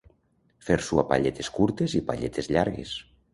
Fer-s'ho 0.69 1.01
a 1.01 1.03
palletes 1.11 1.51
curtes 1.59 1.95
i 2.01 2.03
palletes 2.09 2.51
llargues. 2.57 2.97